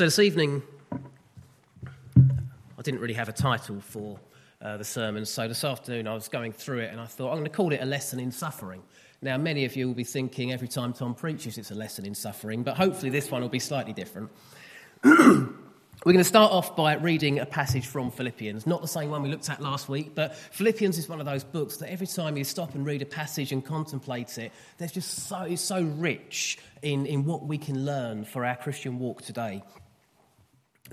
So 0.00 0.06
this 0.06 0.18
evening, 0.18 0.62
I 0.94 2.82
didn't 2.82 3.00
really 3.00 3.12
have 3.12 3.28
a 3.28 3.34
title 3.34 3.82
for 3.82 4.18
uh, 4.62 4.78
the 4.78 4.84
sermon, 4.84 5.26
so 5.26 5.46
this 5.46 5.62
afternoon 5.62 6.06
I 6.06 6.14
was 6.14 6.26
going 6.26 6.52
through 6.52 6.78
it 6.78 6.90
and 6.90 6.98
I 6.98 7.04
thought 7.04 7.26
I'm 7.26 7.34
going 7.34 7.44
to 7.44 7.50
call 7.50 7.70
it 7.74 7.82
a 7.82 7.84
lesson 7.84 8.18
in 8.18 8.32
suffering. 8.32 8.82
Now, 9.20 9.36
many 9.36 9.66
of 9.66 9.76
you 9.76 9.88
will 9.88 9.94
be 9.94 10.04
thinking 10.04 10.52
every 10.52 10.68
time 10.68 10.94
Tom 10.94 11.14
preaches 11.14 11.58
it's 11.58 11.70
a 11.70 11.74
lesson 11.74 12.06
in 12.06 12.14
suffering, 12.14 12.62
but 12.62 12.78
hopefully 12.78 13.10
this 13.10 13.30
one 13.30 13.42
will 13.42 13.50
be 13.50 13.58
slightly 13.58 13.92
different. 13.92 14.30
We're 15.04 16.14
going 16.14 16.16
to 16.16 16.24
start 16.24 16.50
off 16.50 16.74
by 16.74 16.94
reading 16.94 17.38
a 17.38 17.44
passage 17.44 17.86
from 17.86 18.10
Philippians, 18.10 18.66
not 18.66 18.80
the 18.80 18.88
same 18.88 19.10
one 19.10 19.22
we 19.22 19.28
looked 19.28 19.50
at 19.50 19.60
last 19.60 19.90
week, 19.90 20.14
but 20.14 20.34
Philippians 20.34 20.96
is 20.96 21.10
one 21.10 21.20
of 21.20 21.26
those 21.26 21.44
books 21.44 21.76
that 21.76 21.92
every 21.92 22.06
time 22.06 22.38
you 22.38 22.44
stop 22.44 22.74
and 22.74 22.86
read 22.86 23.02
a 23.02 23.06
passage 23.06 23.52
and 23.52 23.62
contemplate 23.62 24.38
it, 24.38 24.50
there's 24.78 24.92
just 24.92 25.28
so, 25.28 25.54
so 25.56 25.82
rich 25.82 26.56
in, 26.80 27.04
in 27.04 27.26
what 27.26 27.44
we 27.44 27.58
can 27.58 27.84
learn 27.84 28.24
for 28.24 28.46
our 28.46 28.56
Christian 28.56 28.98
walk 28.98 29.20
today. 29.20 29.62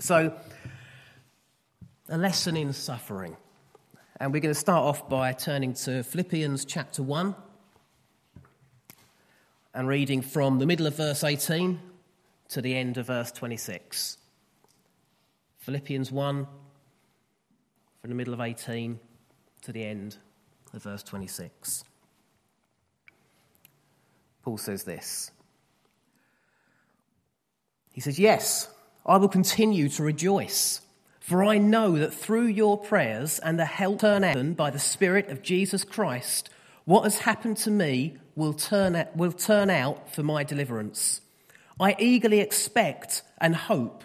So, 0.00 0.32
a 2.08 2.16
lesson 2.16 2.56
in 2.56 2.72
suffering. 2.72 3.36
And 4.20 4.32
we're 4.32 4.38
going 4.38 4.54
to 4.54 4.60
start 4.60 4.84
off 4.84 5.08
by 5.08 5.32
turning 5.32 5.74
to 5.74 6.04
Philippians 6.04 6.64
chapter 6.64 7.02
1 7.02 7.34
and 9.74 9.88
reading 9.88 10.22
from 10.22 10.60
the 10.60 10.66
middle 10.66 10.86
of 10.86 10.96
verse 10.96 11.24
18 11.24 11.80
to 12.50 12.62
the 12.62 12.76
end 12.76 12.96
of 12.96 13.08
verse 13.08 13.32
26. 13.32 14.18
Philippians 15.58 16.12
1 16.12 16.46
from 18.00 18.08
the 18.08 18.14
middle 18.14 18.34
of 18.34 18.40
18 18.40 19.00
to 19.62 19.72
the 19.72 19.84
end 19.84 20.16
of 20.74 20.84
verse 20.84 21.02
26. 21.02 21.82
Paul 24.44 24.58
says 24.58 24.84
this. 24.84 25.32
He 27.90 28.00
says, 28.00 28.16
Yes. 28.16 28.68
I 29.08 29.16
will 29.16 29.28
continue 29.28 29.88
to 29.88 30.02
rejoice, 30.02 30.82
for 31.18 31.42
I 31.42 31.56
know 31.56 31.96
that 31.96 32.12
through 32.12 32.48
your 32.48 32.76
prayers 32.76 33.38
and 33.38 33.58
the 33.58 33.64
help 33.64 34.00
turned 34.00 34.54
by 34.54 34.68
the 34.68 34.78
Spirit 34.78 35.30
of 35.30 35.40
Jesus 35.40 35.82
Christ, 35.82 36.50
what 36.84 37.04
has 37.04 37.20
happened 37.20 37.56
to 37.58 37.70
me 37.70 38.18
will 38.36 38.52
turn, 38.52 38.94
out, 38.94 39.16
will 39.16 39.32
turn 39.32 39.70
out 39.70 40.14
for 40.14 40.22
my 40.22 40.44
deliverance. 40.44 41.22
I 41.80 41.96
eagerly 41.98 42.40
expect 42.40 43.22
and 43.38 43.56
hope 43.56 44.04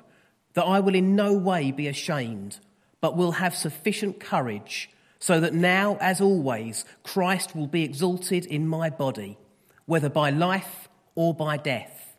that 0.53 0.63
I 0.63 0.79
will 0.79 0.95
in 0.95 1.17
no 1.17 1.33
way 1.33 1.73
be 1.73 1.87
ashamed, 1.89 2.59
but 3.01 3.17
will 3.17 3.33
have 3.33 3.53
sufficient 3.53 4.21
courage, 4.21 4.89
so 5.19 5.41
that 5.41 5.53
now, 5.53 5.97
as 5.99 6.21
always, 6.21 6.85
Christ 7.03 7.57
will 7.57 7.67
be 7.67 7.83
exalted 7.83 8.45
in 8.45 8.69
my 8.69 8.89
body, 8.89 9.37
whether 9.85 10.07
by 10.07 10.29
life 10.29 10.87
or 11.13 11.33
by 11.33 11.57
death. 11.57 12.15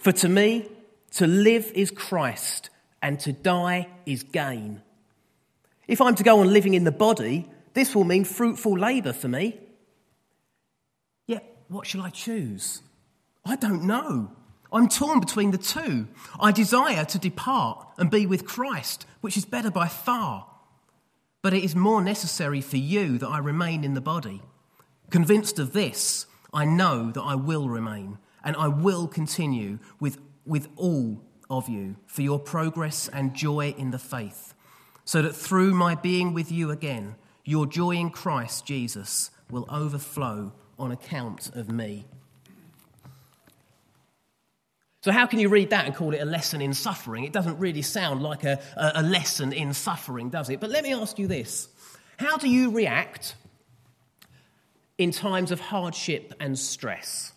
For 0.00 0.12
to 0.12 0.28
me, 0.30 0.68
to 1.12 1.26
live 1.26 1.72
is 1.74 1.90
Christ, 1.90 2.70
and 3.02 3.18
to 3.20 3.32
die 3.32 3.88
is 4.06 4.22
gain. 4.22 4.82
If 5.86 6.00
I'm 6.00 6.14
to 6.16 6.22
go 6.22 6.40
on 6.40 6.52
living 6.52 6.74
in 6.74 6.84
the 6.84 6.92
body, 6.92 7.48
this 7.74 7.94
will 7.94 8.04
mean 8.04 8.24
fruitful 8.24 8.78
labour 8.78 9.12
for 9.12 9.28
me. 9.28 9.58
Yet, 11.26 11.44
what 11.68 11.86
shall 11.86 12.02
I 12.02 12.10
choose? 12.10 12.82
I 13.44 13.56
don't 13.56 13.84
know. 13.84 14.32
I'm 14.70 14.88
torn 14.88 15.20
between 15.20 15.50
the 15.50 15.58
two. 15.58 16.08
I 16.38 16.52
desire 16.52 17.04
to 17.06 17.18
depart 17.18 17.86
and 17.96 18.10
be 18.10 18.26
with 18.26 18.44
Christ, 18.44 19.06
which 19.22 19.36
is 19.36 19.46
better 19.46 19.70
by 19.70 19.88
far. 19.88 20.46
But 21.40 21.54
it 21.54 21.64
is 21.64 21.74
more 21.74 22.02
necessary 22.02 22.60
for 22.60 22.76
you 22.76 23.16
that 23.18 23.28
I 23.28 23.38
remain 23.38 23.84
in 23.84 23.94
the 23.94 24.02
body. 24.02 24.42
Convinced 25.08 25.58
of 25.58 25.72
this, 25.72 26.26
I 26.52 26.66
know 26.66 27.10
that 27.12 27.22
I 27.22 27.34
will 27.34 27.68
remain, 27.68 28.18
and 28.44 28.56
I 28.56 28.68
will 28.68 29.06
continue 29.08 29.78
with 29.98 30.18
with 30.48 30.68
all 30.76 31.22
of 31.50 31.68
you 31.68 31.96
for 32.06 32.22
your 32.22 32.38
progress 32.38 33.08
and 33.08 33.34
joy 33.34 33.74
in 33.78 33.90
the 33.90 33.98
faith, 33.98 34.54
so 35.04 35.22
that 35.22 35.36
through 35.36 35.74
my 35.74 35.94
being 35.94 36.34
with 36.34 36.50
you 36.50 36.70
again, 36.70 37.14
your 37.44 37.66
joy 37.66 37.92
in 37.92 38.10
Christ 38.10 38.66
Jesus 38.66 39.30
will 39.50 39.66
overflow 39.70 40.52
on 40.78 40.92
account 40.92 41.54
of 41.54 41.70
me. 41.70 42.04
So, 45.02 45.12
how 45.12 45.26
can 45.26 45.38
you 45.38 45.48
read 45.48 45.70
that 45.70 45.86
and 45.86 45.94
call 45.94 46.12
it 46.12 46.20
a 46.20 46.24
lesson 46.24 46.60
in 46.60 46.74
suffering? 46.74 47.24
It 47.24 47.32
doesn't 47.32 47.58
really 47.58 47.82
sound 47.82 48.22
like 48.22 48.44
a, 48.44 48.60
a, 48.76 49.02
lesson 49.02 49.52
in 49.52 49.72
suffering, 49.72 50.28
does 50.28 50.50
it? 50.50 50.60
But 50.60 50.70
let 50.70 50.82
me 50.82 50.92
ask 50.92 51.18
you 51.18 51.28
this 51.28 51.68
How 52.18 52.36
do 52.36 52.48
you 52.48 52.72
react 52.72 53.36
in 54.98 55.12
times 55.12 55.52
of 55.52 55.60
hardship 55.60 56.34
and 56.40 56.58
stress? 56.58 57.32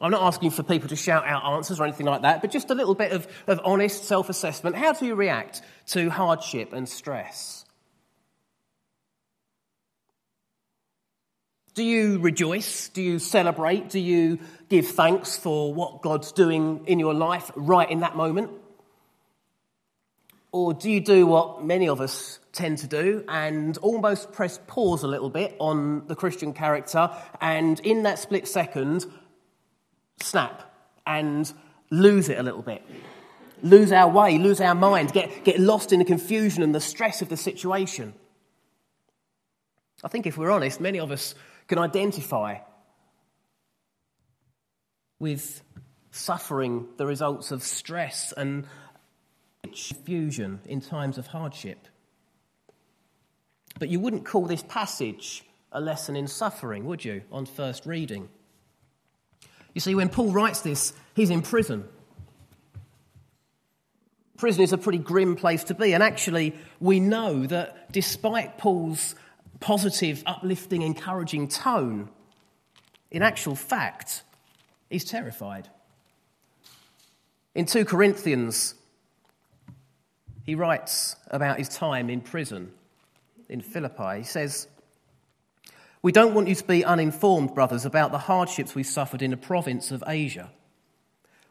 I'm 0.00 0.10
not 0.10 0.22
asking 0.22 0.50
for 0.50 0.62
people 0.62 0.88
to 0.90 0.96
shout 0.96 1.26
out 1.26 1.44
answers 1.54 1.80
or 1.80 1.84
anything 1.84 2.06
like 2.06 2.22
that, 2.22 2.42
but 2.42 2.50
just 2.50 2.70
a 2.70 2.74
little 2.74 2.94
bit 2.94 3.12
of, 3.12 3.26
of 3.46 3.60
honest 3.64 4.04
self 4.04 4.28
assessment. 4.28 4.76
How 4.76 4.92
do 4.92 5.06
you 5.06 5.14
react 5.14 5.62
to 5.88 6.10
hardship 6.10 6.72
and 6.72 6.88
stress? 6.88 7.64
Do 11.74 11.82
you 11.82 12.18
rejoice? 12.18 12.88
Do 12.88 13.02
you 13.02 13.18
celebrate? 13.18 13.90
Do 13.90 13.98
you 13.98 14.38
give 14.68 14.88
thanks 14.88 15.36
for 15.36 15.72
what 15.72 16.02
God's 16.02 16.32
doing 16.32 16.84
in 16.86 16.98
your 16.98 17.12
life 17.12 17.50
right 17.54 17.90
in 17.90 18.00
that 18.00 18.16
moment? 18.16 18.50
Or 20.52 20.72
do 20.72 20.90
you 20.90 21.00
do 21.00 21.26
what 21.26 21.64
many 21.64 21.88
of 21.88 22.00
us 22.00 22.38
tend 22.52 22.78
to 22.78 22.86
do 22.86 23.24
and 23.28 23.76
almost 23.78 24.32
press 24.32 24.58
pause 24.66 25.02
a 25.02 25.06
little 25.06 25.28
bit 25.28 25.54
on 25.58 26.06
the 26.06 26.14
Christian 26.14 26.54
character 26.54 27.10
and 27.42 27.78
in 27.80 28.04
that 28.04 28.18
split 28.18 28.48
second 28.48 29.04
snap 30.20 30.62
and 31.06 31.52
lose 31.90 32.28
it 32.28 32.38
a 32.38 32.42
little 32.42 32.62
bit. 32.62 32.82
Lose 33.62 33.92
our 33.92 34.10
way, 34.10 34.38
lose 34.38 34.60
our 34.60 34.74
mind, 34.74 35.12
get, 35.12 35.44
get 35.44 35.58
lost 35.58 35.92
in 35.92 35.98
the 35.98 36.04
confusion 36.04 36.62
and 36.62 36.74
the 36.74 36.80
stress 36.80 37.22
of 37.22 37.28
the 37.28 37.36
situation. 37.36 38.14
I 40.04 40.08
think 40.08 40.26
if 40.26 40.36
we're 40.36 40.50
honest, 40.50 40.80
many 40.80 40.98
of 41.00 41.10
us 41.10 41.34
can 41.68 41.78
identify 41.78 42.58
with 45.18 45.62
suffering 46.10 46.86
the 46.96 47.06
results 47.06 47.50
of 47.50 47.62
stress 47.62 48.32
and 48.36 48.66
confusion 49.62 50.60
in 50.66 50.80
times 50.80 51.18
of 51.18 51.28
hardship. 51.28 51.88
But 53.78 53.88
you 53.88 54.00
wouldn't 54.00 54.24
call 54.24 54.46
this 54.46 54.62
passage 54.62 55.44
a 55.72 55.80
lesson 55.80 56.16
in 56.16 56.26
suffering, 56.26 56.84
would 56.86 57.04
you, 57.04 57.22
on 57.30 57.46
first 57.46 57.84
reading? 57.84 58.28
You 59.76 59.80
see, 59.80 59.94
when 59.94 60.08
Paul 60.08 60.32
writes 60.32 60.62
this, 60.62 60.94
he's 61.14 61.28
in 61.28 61.42
prison. 61.42 61.86
Prison 64.38 64.62
is 64.62 64.72
a 64.72 64.78
pretty 64.78 64.96
grim 64.96 65.36
place 65.36 65.64
to 65.64 65.74
be, 65.74 65.92
and 65.92 66.02
actually, 66.02 66.56
we 66.80 66.98
know 66.98 67.44
that 67.44 67.92
despite 67.92 68.56
Paul's 68.56 69.14
positive, 69.60 70.22
uplifting, 70.24 70.80
encouraging 70.80 71.48
tone, 71.48 72.08
in 73.10 73.20
actual 73.20 73.54
fact, 73.54 74.22
he's 74.88 75.04
terrified. 75.04 75.68
In 77.54 77.66
2 77.66 77.84
Corinthians, 77.84 78.76
he 80.46 80.54
writes 80.54 81.16
about 81.30 81.58
his 81.58 81.68
time 81.68 82.08
in 82.08 82.22
prison 82.22 82.72
in 83.50 83.60
Philippi. 83.60 84.20
He 84.20 84.24
says, 84.24 84.68
we 86.06 86.12
don't 86.12 86.34
want 86.34 86.46
you 86.46 86.54
to 86.54 86.62
be 86.62 86.84
uninformed, 86.84 87.52
brothers, 87.52 87.84
about 87.84 88.12
the 88.12 88.18
hardships 88.18 88.76
we 88.76 88.84
suffered 88.84 89.22
in 89.22 89.32
the 89.32 89.36
province 89.36 89.90
of 89.90 90.04
Asia. 90.06 90.52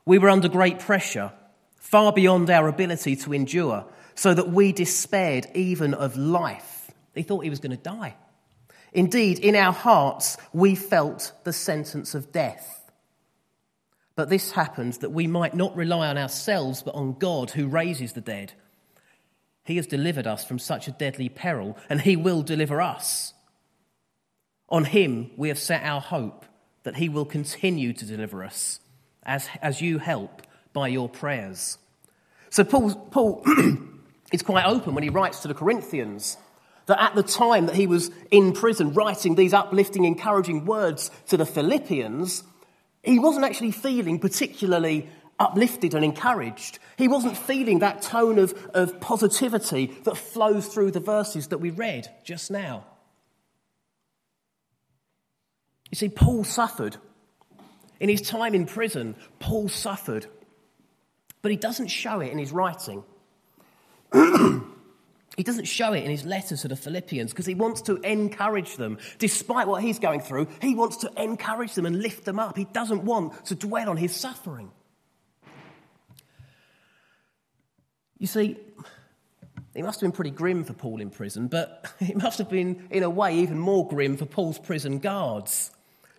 We 0.05 0.17
were 0.17 0.29
under 0.29 0.47
great 0.47 0.79
pressure, 0.79 1.33
far 1.75 2.13
beyond 2.13 2.49
our 2.49 2.69
ability 2.69 3.17
to 3.17 3.33
endure, 3.33 3.85
so 4.16 4.33
that 4.33 4.47
we 4.47 4.71
despaired 4.71 5.45
even 5.55 5.93
of 5.93 6.16
life. 6.16 6.89
He 7.13 7.23
thought 7.23 7.43
he 7.43 7.49
was 7.49 7.59
going 7.59 7.75
to 7.75 7.83
die. 7.83 8.16
Indeed, 8.93 9.39
in 9.39 9.57
our 9.57 9.73
hearts, 9.73 10.38
we 10.53 10.73
felt 10.73 11.33
the 11.43 11.51
sentence 11.51 12.16
of 12.16 12.31
death. 12.31 12.89
But 14.16 14.29
this 14.29 14.51
happened 14.51 14.93
that 15.01 15.11
we 15.11 15.28
might 15.28 15.53
not 15.53 15.75
rely 15.75 16.08
on 16.08 16.17
ourselves, 16.17 16.81
but 16.81 16.96
on 16.96 17.19
God 17.19 17.51
who 17.51 17.67
raises 17.67 18.13
the 18.13 18.22
dead. 18.22 18.53
He 19.66 19.75
has 19.75 19.85
delivered 19.85 20.28
us 20.28 20.46
from 20.46 20.59
such 20.59 20.87
a 20.87 20.91
deadly 20.93 21.28
peril, 21.28 21.78
and 21.90 21.99
He 21.99 22.16
will 22.16 22.41
deliver 22.41 22.79
us. 22.79 23.34
On 24.75 24.83
him 24.83 25.31
we 25.37 25.47
have 25.47 25.57
set 25.57 25.83
our 25.83 26.01
hope 26.01 26.43
that 26.83 26.97
he 26.97 27.07
will 27.07 27.23
continue 27.23 27.93
to 27.93 28.05
deliver 28.05 28.43
us 28.43 28.81
as, 29.23 29.47
as 29.61 29.79
you 29.79 29.99
help 29.99 30.41
by 30.73 30.89
your 30.89 31.07
prayers. 31.07 31.77
So, 32.49 32.66
Paul, 32.66 32.93
Paul 32.93 33.45
is 34.33 34.41
quite 34.41 34.66
open 34.66 34.93
when 34.93 35.05
he 35.05 35.09
writes 35.09 35.39
to 35.43 35.47
the 35.47 35.53
Corinthians 35.53 36.35
that 36.87 37.01
at 37.01 37.16
the 37.16 37.23
time 37.23 37.67
that 37.67 37.77
he 37.77 37.87
was 37.87 38.11
in 38.31 38.51
prison 38.51 38.91
writing 38.91 39.35
these 39.35 39.53
uplifting, 39.53 40.03
encouraging 40.03 40.66
words 40.66 41.09
to 41.29 41.37
the 41.37 41.45
Philippians, 41.45 42.43
he 43.01 43.17
wasn't 43.17 43.45
actually 43.45 43.72
feeling 43.72 44.19
particularly 44.19 45.07
uplifted 45.39 45.93
and 45.93 46.03
encouraged. 46.03 46.79
He 46.97 47.07
wasn't 47.07 47.37
feeling 47.37 47.79
that 47.79 48.01
tone 48.01 48.39
of, 48.39 48.53
of 48.73 48.99
positivity 48.99 49.95
that 50.03 50.17
flows 50.17 50.67
through 50.67 50.91
the 50.91 50.99
verses 50.99 51.47
that 51.47 51.59
we 51.59 51.69
read 51.69 52.09
just 52.25 52.51
now. 52.51 52.83
You 55.96 56.09
see, 56.09 56.09
Paul 56.09 56.44
suffered. 56.44 56.97
In 58.02 58.09
his 58.09 58.20
time 58.20 58.53
in 58.53 58.66
prison, 58.66 59.16
Paul 59.40 59.70
suffered. 59.70 60.28
But 61.42 61.52
he 61.52 61.58
doesn't 61.58 61.88
show 61.88 62.20
it 62.20 62.34
in 62.34 62.38
his 62.38 62.52
writing. 62.52 63.02
he 64.14 65.44
doesn't 65.44 65.70
show 65.70 65.94
it 65.94 66.03
in 66.03 66.12
his 66.12 66.26
letters 66.26 66.64
to 66.64 66.68
the 66.68 66.76
Philippians 66.76 67.32
because 67.32 67.46
he 67.46 67.56
wants 67.56 67.84
to 67.84 67.96
encourage 68.02 68.76
them. 68.76 68.97
Despite 69.20 69.70
what 69.70 69.84
he's 69.84 70.00
going 70.00 70.20
through, 70.20 70.50
he 70.62 70.76
wants 70.76 70.97
to 70.97 71.12
encourage 71.16 71.76
them 71.76 71.86
and 71.86 72.02
lift 72.02 72.26
them 72.26 72.40
up. 72.40 72.58
He 72.58 72.66
doesn't 72.66 73.06
want 73.06 73.46
to 73.46 73.56
dwell 73.56 73.90
on 73.90 73.96
his 73.96 74.14
suffering. 74.14 74.72
You 78.18 78.28
see, 78.28 78.58
it 79.74 79.84
must 79.84 80.02
have 80.02 80.09
been 80.09 80.16
pretty 80.16 80.32
grim 80.32 80.66
for 80.66 80.74
Paul 80.74 81.00
in 81.00 81.09
prison, 81.09 81.47
but 81.47 81.90
it 82.02 82.18
must 82.18 82.40
have 82.40 82.50
been, 82.50 82.86
in 82.92 83.03
a 83.03 83.09
way, 83.09 83.38
even 83.38 83.58
more 83.58 83.88
grim 83.88 84.18
for 84.18 84.26
Paul's 84.26 84.59
prison 84.59 85.00
guards. 85.00 85.72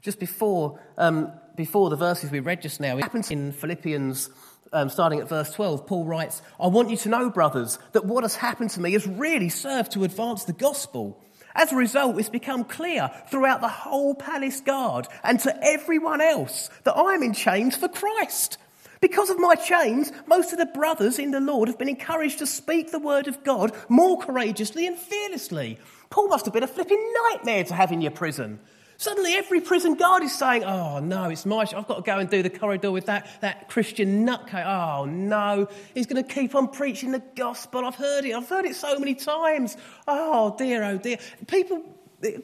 Just 0.07 0.21
before, 0.21 0.79
um, 0.99 1.33
before 1.57 1.91
the 1.91 1.97
verses 1.97 2.31
we 2.31 2.39
read 2.39 2.63
just 2.63 2.79
now, 2.79 2.97
it 2.97 3.03
happens 3.03 3.33
in 3.33 3.51
Philippians, 3.51 4.31
um, 4.73 4.89
starting 4.89 5.19
at 5.19 5.29
verse 5.29 5.51
12. 5.51 5.85
Paul 5.85 6.05
writes, 6.05 6.43
I 6.61 6.69
want 6.69 6.91
you 6.91 6.97
to 6.99 7.09
know, 7.09 7.29
brothers, 7.29 7.81
that 7.91 8.05
what 8.05 8.23
has 8.23 8.37
happened 8.37 8.71
to 8.71 8.81
me 8.81 8.93
has 8.93 9.05
really 9.05 9.49
served 9.49 9.91
to 9.95 10.05
advance 10.05 10.45
the 10.45 10.53
gospel. 10.53 11.21
As 11.57 11.73
a 11.73 11.77
result, 11.77 12.21
it's 12.21 12.29
become 12.29 12.63
clear 12.63 13.11
throughout 13.33 13.61
the 13.61 13.69
whole 13.69 14.15
palace 14.15 14.61
guard 14.61 15.09
and 15.25 15.41
to 15.41 15.59
everyone 15.61 16.21
else 16.21 16.71
that 16.85 16.97
I'm 16.97 17.25
in 17.25 17.35
chains 17.35 17.75
for 17.75 17.89
Christ. 17.89 18.59
Because 19.01 19.29
of 19.29 19.41
my 19.41 19.57
chains, 19.57 20.13
most 20.29 20.53
of 20.53 20.59
the 20.59 20.67
brothers 20.67 21.19
in 21.19 21.33
the 21.33 21.41
Lord 21.41 21.67
have 21.67 21.81
been 21.81 21.89
encouraged 21.89 22.39
to 22.39 22.47
speak 22.47 22.93
the 22.93 23.01
word 23.01 23.27
of 23.27 23.43
God 23.43 23.75
more 23.89 24.21
courageously 24.21 24.87
and 24.87 24.97
fearlessly. 24.97 25.81
Paul 26.11 26.29
must 26.29 26.45
have 26.45 26.55
been 26.55 26.63
a 26.63 26.69
flipping 26.69 27.13
nightmare 27.33 27.65
to 27.65 27.75
have 27.75 27.91
in 27.91 28.03
your 28.03 28.13
prison. 28.13 28.61
Suddenly, 28.99 29.35
every 29.35 29.61
prison 29.61 29.95
guard 29.95 30.23
is 30.23 30.37
saying, 30.37 30.65
Oh, 30.65 31.01
no, 31.01 31.29
it's 31.29 31.45
my. 31.45 31.61
I've 31.61 31.87
got 31.87 31.97
to 31.97 32.03
go 32.03 32.19
and 32.19 32.31
do 32.31 32.43
the 32.43 32.51
corridor 32.51 32.91
with 32.91 33.07
that, 33.07 33.29
that 33.43 33.69
Christian 33.69 34.27
nutcase. 34.27 34.65
Oh, 34.67 35.05
no, 35.05 35.69
he's 35.95 36.07
going 36.07 36.25
to 36.25 36.35
keep 36.35 36.55
on 36.55 36.69
preaching 36.69 37.13
the 37.13 37.23
gospel. 37.37 37.85
I've 37.85 37.95
heard 37.95 38.25
it. 38.25 38.35
I've 38.35 38.49
heard 38.49 38.65
it 38.65 38.75
so 38.75 38.99
many 38.99 39.15
times. 39.15 39.77
Oh, 40.09 40.55
dear, 40.57 40.83
oh, 40.83 40.99
dear. 40.99 41.19
People, 41.47 41.83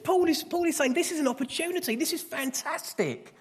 Paul 0.03 0.25
is, 0.25 0.43
Paul 0.43 0.65
is 0.65 0.77
saying, 0.77 0.93
This 0.93 1.11
is 1.11 1.19
an 1.19 1.27
opportunity. 1.27 1.95
This 1.95 2.13
is 2.13 2.21
fantastic. 2.21 3.33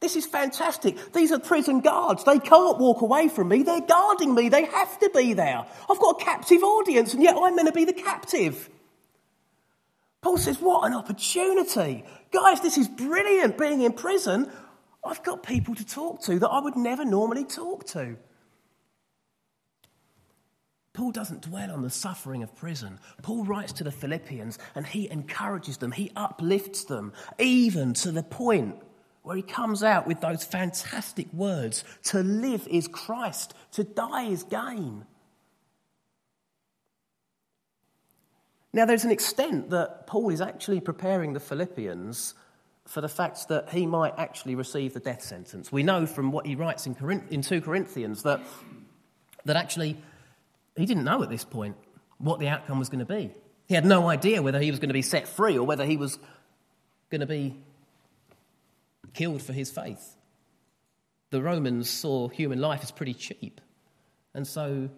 This 0.00 0.16
is 0.16 0.26
fantastic. 0.26 1.12
These 1.12 1.32
are 1.32 1.38
prison 1.38 1.80
guards. 1.80 2.24
They 2.24 2.38
can't 2.38 2.78
walk 2.78 3.00
away 3.00 3.28
from 3.28 3.48
me. 3.48 3.62
They're 3.62 3.80
guarding 3.80 4.34
me. 4.34 4.48
They 4.48 4.64
have 4.64 4.98
to 4.98 5.10
be 5.14 5.32
there. 5.32 5.64
I've 5.90 5.98
got 5.98 6.20
a 6.20 6.24
captive 6.24 6.62
audience, 6.62 7.14
and 7.14 7.22
yet 7.22 7.34
I'm 7.36 7.54
going 7.54 7.66
to 7.66 7.72
be 7.72 7.84
the 7.84 7.94
captive. 7.94 8.68
Paul 10.26 10.38
says, 10.38 10.60
What 10.60 10.84
an 10.84 10.92
opportunity. 10.92 12.04
Guys, 12.32 12.60
this 12.60 12.76
is 12.76 12.88
brilliant 12.88 13.56
being 13.56 13.82
in 13.82 13.92
prison. 13.92 14.50
I've 15.04 15.22
got 15.22 15.44
people 15.44 15.76
to 15.76 15.86
talk 15.86 16.20
to 16.22 16.40
that 16.40 16.48
I 16.48 16.58
would 16.58 16.74
never 16.74 17.04
normally 17.04 17.44
talk 17.44 17.84
to. 17.90 18.16
Paul 20.94 21.12
doesn't 21.12 21.42
dwell 21.42 21.70
on 21.70 21.82
the 21.82 21.90
suffering 21.90 22.42
of 22.42 22.56
prison. 22.56 22.98
Paul 23.22 23.44
writes 23.44 23.74
to 23.74 23.84
the 23.84 23.92
Philippians 23.92 24.58
and 24.74 24.84
he 24.84 25.08
encourages 25.08 25.76
them, 25.76 25.92
he 25.92 26.10
uplifts 26.16 26.82
them, 26.82 27.12
even 27.38 27.94
to 27.94 28.10
the 28.10 28.24
point 28.24 28.74
where 29.22 29.36
he 29.36 29.42
comes 29.42 29.84
out 29.84 30.08
with 30.08 30.20
those 30.20 30.42
fantastic 30.42 31.32
words 31.32 31.84
to 32.06 32.24
live 32.24 32.66
is 32.66 32.88
Christ, 32.88 33.54
to 33.70 33.84
die 33.84 34.24
is 34.24 34.42
gain. 34.42 35.04
Now, 38.72 38.84
there's 38.84 39.04
an 39.04 39.10
extent 39.10 39.70
that 39.70 40.06
Paul 40.06 40.30
is 40.30 40.40
actually 40.40 40.80
preparing 40.80 41.32
the 41.32 41.40
Philippians 41.40 42.34
for 42.86 43.00
the 43.00 43.08
fact 43.08 43.48
that 43.48 43.70
he 43.70 43.86
might 43.86 44.14
actually 44.16 44.54
receive 44.54 44.94
the 44.94 45.00
death 45.00 45.22
sentence. 45.22 45.72
We 45.72 45.82
know 45.82 46.06
from 46.06 46.30
what 46.30 46.46
he 46.46 46.54
writes 46.54 46.86
in, 46.86 46.94
Corinth- 46.94 47.30
in 47.30 47.42
2 47.42 47.60
Corinthians 47.60 48.22
that, 48.22 48.40
that 49.44 49.56
actually 49.56 49.96
he 50.76 50.86
didn't 50.86 51.04
know 51.04 51.22
at 51.22 51.30
this 51.30 51.44
point 51.44 51.76
what 52.18 52.38
the 52.38 52.48
outcome 52.48 52.78
was 52.78 52.88
going 52.88 53.04
to 53.04 53.12
be. 53.12 53.32
He 53.66 53.74
had 53.74 53.84
no 53.84 54.08
idea 54.08 54.42
whether 54.42 54.60
he 54.60 54.70
was 54.70 54.78
going 54.78 54.90
to 54.90 54.94
be 54.94 55.02
set 55.02 55.26
free 55.26 55.58
or 55.58 55.66
whether 55.66 55.84
he 55.84 55.96
was 55.96 56.18
going 57.10 57.20
to 57.20 57.26
be 57.26 57.56
killed 59.14 59.42
for 59.42 59.52
his 59.52 59.70
faith. 59.70 60.16
The 61.30 61.42
Romans 61.42 61.90
saw 61.90 62.28
human 62.28 62.60
life 62.60 62.80
as 62.82 62.92
pretty 62.92 63.14
cheap. 63.14 63.60
And 64.34 64.46
so 64.46 64.90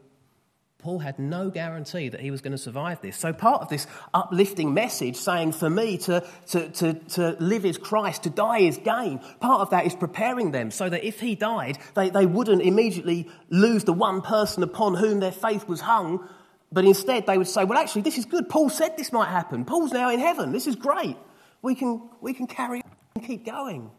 Paul 0.80 1.00
had 1.00 1.18
no 1.18 1.50
guarantee 1.50 2.08
that 2.08 2.20
he 2.20 2.30
was 2.30 2.40
going 2.40 2.52
to 2.52 2.58
survive 2.58 3.00
this. 3.00 3.16
So, 3.16 3.32
part 3.32 3.62
of 3.62 3.68
this 3.68 3.88
uplifting 4.14 4.74
message 4.74 5.16
saying, 5.16 5.52
for 5.52 5.68
me 5.68 5.98
to, 5.98 6.24
to, 6.50 6.68
to, 6.68 6.94
to 6.94 7.36
live 7.40 7.64
is 7.64 7.76
Christ, 7.76 8.22
to 8.22 8.30
die 8.30 8.60
is 8.60 8.78
gain, 8.78 9.18
part 9.40 9.60
of 9.60 9.70
that 9.70 9.86
is 9.86 9.96
preparing 9.96 10.52
them 10.52 10.70
so 10.70 10.88
that 10.88 11.02
if 11.02 11.18
he 11.18 11.34
died, 11.34 11.78
they, 11.94 12.10
they 12.10 12.26
wouldn't 12.26 12.62
immediately 12.62 13.28
lose 13.50 13.82
the 13.82 13.92
one 13.92 14.22
person 14.22 14.62
upon 14.62 14.94
whom 14.94 15.18
their 15.18 15.32
faith 15.32 15.66
was 15.66 15.80
hung, 15.80 16.28
but 16.70 16.84
instead 16.84 17.26
they 17.26 17.38
would 17.38 17.48
say, 17.48 17.64
well, 17.64 17.78
actually, 17.78 18.02
this 18.02 18.16
is 18.16 18.24
good. 18.24 18.48
Paul 18.48 18.70
said 18.70 18.96
this 18.96 19.10
might 19.10 19.30
happen. 19.30 19.64
Paul's 19.64 19.90
now 19.90 20.10
in 20.10 20.20
heaven. 20.20 20.52
This 20.52 20.68
is 20.68 20.76
great. 20.76 21.16
We 21.60 21.74
can, 21.74 22.08
we 22.20 22.34
can 22.34 22.46
carry 22.46 22.82
on 22.84 22.92
and 23.16 23.24
keep 23.26 23.44
going. 23.44 23.90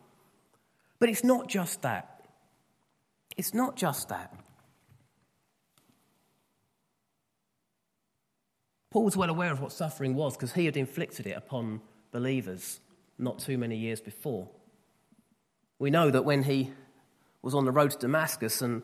But 0.98 1.10
it's 1.10 1.26
not 1.26 1.50
just 1.50 1.82
that. 1.82 2.22
It's 3.36 3.54
not 3.54 3.76
just 3.76 4.08
that. 4.10 4.34
Paul 8.92 9.04
was 9.04 9.16
well 9.16 9.30
aware 9.30 9.52
of 9.52 9.62
what 9.62 9.72
suffering 9.72 10.16
was 10.16 10.36
because 10.36 10.54
he 10.54 10.66
had 10.66 10.76
inflicted 10.76 11.28
it 11.28 11.38
upon 11.38 11.82
believers 12.12 12.80
not 13.20 13.40
too 13.40 13.58
many 13.58 13.78
years 13.78 14.02
before. 14.02 14.50
We 15.78 15.92
know 15.92 16.10
that 16.10 16.26
when 16.26 16.44
he 16.44 16.72
was 17.42 17.54
on 17.54 17.66
the 17.66 17.72
road 17.72 17.92
to 17.92 17.98
Damascus 17.98 18.62
and 18.62 18.82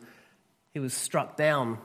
he 0.72 0.78
was 0.78 0.94
struck 0.94 1.36
down 1.36 1.78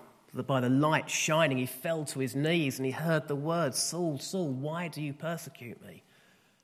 by 0.48 0.62
the 0.62 0.70
light 0.70 1.10
shining, 1.10 1.58
he 1.58 1.66
fell 1.66 2.06
to 2.06 2.20
his 2.20 2.36
knees 2.36 2.78
and 2.78 2.86
he 2.86 2.92
heard 2.92 3.28
the 3.28 3.36
words, 3.36 3.78
Saul, 3.78 4.20
Saul, 4.20 4.50
why 4.50 4.88
do 4.88 5.02
you 5.02 5.14
persecute 5.14 5.84
me? 5.84 6.04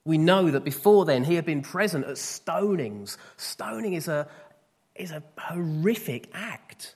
We 0.06 0.18
know 0.18 0.51
that 0.51 0.63
before 0.63 1.06
then 1.06 1.24
he 1.24 1.36
had 1.36 1.45
been 1.45 1.62
present 1.62 2.06
at 2.06 2.15
stonings. 2.15 3.18
Stoning 3.36 3.94
is 3.94 4.07
a, 4.07 4.27
is 4.95 5.12
a 5.12 5.24
horrific 5.38 6.30
act. 6.33 6.95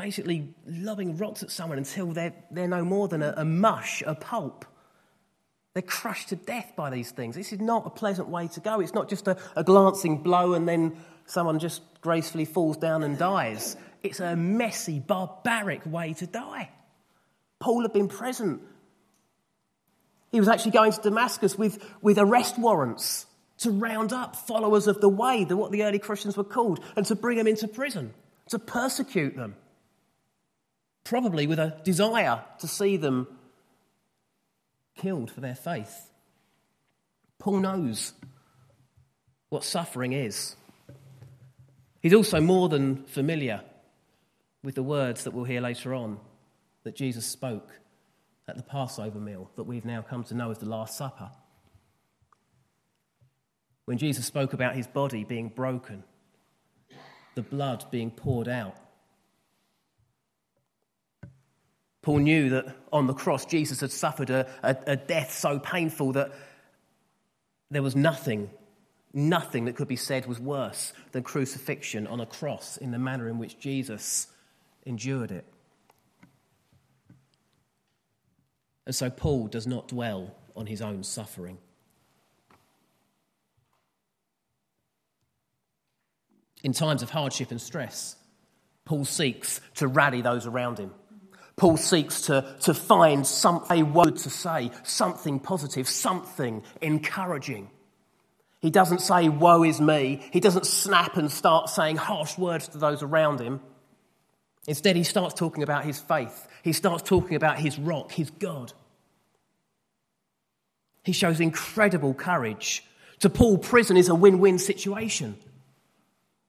Basically, 0.00 0.54
lobbing 0.66 1.18
rocks 1.18 1.42
at 1.42 1.50
someone 1.50 1.76
until 1.76 2.12
they're, 2.12 2.32
they're 2.50 2.66
no 2.66 2.82
more 2.82 3.06
than 3.06 3.22
a, 3.22 3.34
a 3.36 3.44
mush, 3.44 4.02
a 4.06 4.14
pulp. 4.14 4.64
They're 5.74 5.82
crushed 5.82 6.30
to 6.30 6.36
death 6.36 6.72
by 6.74 6.88
these 6.88 7.10
things. 7.10 7.36
This 7.36 7.52
is 7.52 7.60
not 7.60 7.86
a 7.86 7.90
pleasant 7.90 8.28
way 8.28 8.48
to 8.48 8.60
go. 8.60 8.80
It's 8.80 8.94
not 8.94 9.10
just 9.10 9.28
a, 9.28 9.36
a 9.54 9.62
glancing 9.62 10.22
blow 10.22 10.54
and 10.54 10.66
then 10.66 10.96
someone 11.26 11.58
just 11.58 11.82
gracefully 12.00 12.46
falls 12.46 12.78
down 12.78 13.02
and 13.02 13.18
dies. 13.18 13.76
It's 14.02 14.20
a 14.20 14.34
messy, 14.36 15.00
barbaric 15.00 15.82
way 15.84 16.14
to 16.14 16.26
die. 16.26 16.70
Paul 17.58 17.82
had 17.82 17.92
been 17.92 18.08
present 18.08 18.62
he 20.32 20.38
was 20.38 20.48
actually 20.48 20.70
going 20.70 20.92
to 20.92 21.00
Damascus 21.02 21.58
with, 21.58 21.84
with 22.00 22.16
arrest 22.18 22.58
warrants 22.58 23.26
to 23.58 23.70
round 23.70 24.14
up 24.14 24.34
followers 24.34 24.86
of 24.86 25.00
the 25.02 25.08
way, 25.10 25.44
the, 25.44 25.56
what 25.56 25.72
the 25.72 25.82
early 25.82 25.98
Christians 25.98 26.38
were 26.38 26.44
called, 26.44 26.80
and 26.96 27.04
to 27.06 27.14
bring 27.14 27.36
them 27.36 27.46
into 27.46 27.68
prison, 27.68 28.14
to 28.48 28.58
persecute 28.58 29.36
them. 29.36 29.56
Probably 31.10 31.48
with 31.48 31.58
a 31.58 31.76
desire 31.82 32.44
to 32.60 32.68
see 32.68 32.96
them 32.96 33.26
killed 34.94 35.28
for 35.28 35.40
their 35.40 35.56
faith. 35.56 36.08
Paul 37.40 37.58
knows 37.58 38.12
what 39.48 39.64
suffering 39.64 40.12
is. 40.12 40.54
He's 42.00 42.14
also 42.14 42.40
more 42.40 42.68
than 42.68 43.06
familiar 43.06 43.62
with 44.62 44.76
the 44.76 44.84
words 44.84 45.24
that 45.24 45.32
we'll 45.32 45.42
hear 45.42 45.60
later 45.60 45.94
on 45.94 46.20
that 46.84 46.94
Jesus 46.94 47.26
spoke 47.26 47.72
at 48.46 48.56
the 48.56 48.62
Passover 48.62 49.18
meal 49.18 49.50
that 49.56 49.64
we've 49.64 49.84
now 49.84 50.02
come 50.02 50.22
to 50.22 50.34
know 50.34 50.52
as 50.52 50.58
the 50.58 50.68
Last 50.68 50.96
Supper. 50.96 51.32
When 53.84 53.98
Jesus 53.98 54.26
spoke 54.26 54.52
about 54.52 54.76
his 54.76 54.86
body 54.86 55.24
being 55.24 55.48
broken, 55.48 56.04
the 57.34 57.42
blood 57.42 57.86
being 57.90 58.12
poured 58.12 58.46
out. 58.46 58.76
Paul 62.02 62.18
knew 62.18 62.50
that 62.50 62.76
on 62.92 63.06
the 63.06 63.14
cross, 63.14 63.44
Jesus 63.44 63.80
had 63.80 63.92
suffered 63.92 64.30
a, 64.30 64.48
a, 64.62 64.76
a 64.86 64.96
death 64.96 65.32
so 65.32 65.58
painful 65.58 66.12
that 66.12 66.32
there 67.70 67.82
was 67.82 67.94
nothing, 67.94 68.50
nothing 69.12 69.66
that 69.66 69.76
could 69.76 69.88
be 69.88 69.96
said 69.96 70.26
was 70.26 70.40
worse 70.40 70.92
than 71.12 71.22
crucifixion 71.22 72.06
on 72.06 72.20
a 72.20 72.26
cross 72.26 72.78
in 72.78 72.90
the 72.90 72.98
manner 72.98 73.28
in 73.28 73.38
which 73.38 73.58
Jesus 73.58 74.28
endured 74.86 75.30
it. 75.30 75.44
And 78.86 78.94
so 78.94 79.10
Paul 79.10 79.46
does 79.46 79.66
not 79.66 79.88
dwell 79.88 80.34
on 80.56 80.66
his 80.66 80.80
own 80.80 81.04
suffering. 81.04 81.58
In 86.64 86.72
times 86.72 87.02
of 87.02 87.10
hardship 87.10 87.50
and 87.50 87.60
stress, 87.60 88.16
Paul 88.84 89.04
seeks 89.04 89.60
to 89.76 89.86
rally 89.86 90.22
those 90.22 90.46
around 90.46 90.78
him. 90.78 90.90
Paul 91.60 91.76
seeks 91.76 92.22
to, 92.22 92.56
to 92.60 92.72
find 92.72 93.26
some, 93.26 93.66
a 93.70 93.82
word 93.82 94.16
to 94.16 94.30
say, 94.30 94.70
something 94.82 95.38
positive, 95.38 95.86
something 95.86 96.62
encouraging. 96.80 97.68
He 98.60 98.70
doesn't 98.70 99.02
say, 99.02 99.28
Woe 99.28 99.62
is 99.62 99.78
me. 99.78 100.26
He 100.32 100.40
doesn't 100.40 100.64
snap 100.64 101.18
and 101.18 101.30
start 101.30 101.68
saying 101.68 101.96
harsh 101.96 102.38
words 102.38 102.68
to 102.68 102.78
those 102.78 103.02
around 103.02 103.42
him. 103.42 103.60
Instead, 104.66 104.96
he 104.96 105.04
starts 105.04 105.34
talking 105.34 105.62
about 105.62 105.84
his 105.84 105.98
faith. 105.98 106.48
He 106.62 106.72
starts 106.72 107.02
talking 107.02 107.36
about 107.36 107.58
his 107.58 107.78
rock, 107.78 108.10
his 108.10 108.30
God. 108.30 108.72
He 111.04 111.12
shows 111.12 111.40
incredible 111.40 112.14
courage. 112.14 112.82
To 113.18 113.28
Paul, 113.28 113.58
prison 113.58 113.98
is 113.98 114.08
a 114.08 114.14
win 114.14 114.38
win 114.38 114.58
situation. 114.58 115.36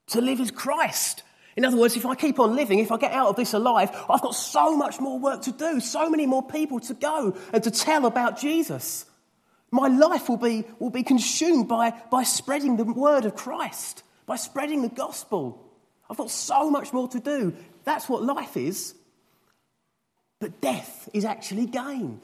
To 0.07 0.21
live 0.21 0.39
is 0.39 0.51
Christ. 0.51 1.23
In 1.55 1.65
other 1.65 1.77
words, 1.77 1.97
if 1.97 2.05
I 2.05 2.15
keep 2.15 2.39
on 2.39 2.55
living, 2.55 2.79
if 2.79 2.91
I 2.91 2.97
get 2.97 3.11
out 3.11 3.27
of 3.27 3.35
this 3.35 3.53
alive, 3.53 3.89
I've 4.09 4.21
got 4.21 4.35
so 4.35 4.77
much 4.77 4.99
more 4.99 5.19
work 5.19 5.41
to 5.43 5.51
do, 5.51 5.79
so 5.79 6.09
many 6.09 6.25
more 6.25 6.43
people 6.43 6.79
to 6.81 6.93
go 6.93 7.35
and 7.51 7.63
to 7.63 7.71
tell 7.71 8.05
about 8.05 8.39
Jesus. 8.39 9.05
My 9.71 9.87
life 9.87 10.29
will 10.29 10.37
be, 10.37 10.65
will 10.79 10.89
be 10.89 11.03
consumed 11.03 11.67
by, 11.67 11.93
by 12.11 12.23
spreading 12.23 12.77
the 12.77 12.85
word 12.85 13.25
of 13.25 13.35
Christ, 13.35 14.03
by 14.25 14.35
spreading 14.35 14.81
the 14.81 14.89
gospel. 14.89 15.65
I've 16.09 16.17
got 16.17 16.29
so 16.29 16.69
much 16.69 16.91
more 16.93 17.07
to 17.09 17.19
do. 17.19 17.53
That's 17.83 18.07
what 18.07 18.23
life 18.23 18.57
is. 18.57 18.93
But 20.39 20.59
death 20.59 21.09
is 21.13 21.23
actually 21.23 21.67
gain. 21.67 22.19